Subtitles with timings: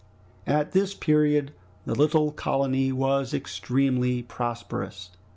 [0.47, 1.51] At this period
[1.85, 5.11] the little colony was extremely prosperous.